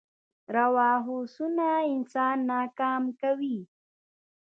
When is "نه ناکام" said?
2.39-3.03